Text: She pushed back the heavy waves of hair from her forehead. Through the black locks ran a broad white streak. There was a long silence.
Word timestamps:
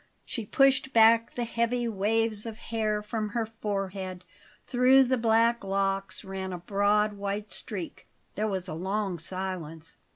She 0.25 0.47
pushed 0.47 0.93
back 0.93 1.35
the 1.35 1.43
heavy 1.43 1.87
waves 1.87 2.47
of 2.47 2.57
hair 2.57 3.03
from 3.03 3.29
her 3.29 3.45
forehead. 3.45 4.25
Through 4.65 5.03
the 5.03 5.17
black 5.19 5.63
locks 5.63 6.23
ran 6.25 6.51
a 6.51 6.57
broad 6.57 7.13
white 7.13 7.51
streak. 7.51 8.07
There 8.33 8.47
was 8.47 8.67
a 8.67 8.73
long 8.73 9.19
silence. 9.19 9.97